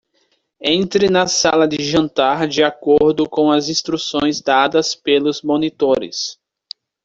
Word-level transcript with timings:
Entre 0.63 1.11
na 1.11 1.27
sala 1.27 1.67
de 1.67 1.77
jantar 1.87 2.47
de 2.47 2.63
acordo 2.63 3.29
com 3.29 3.51
as 3.51 3.69
instruções 3.69 4.41
dadas 4.41 4.95
pelos 4.95 5.43
monitores. 5.43 6.39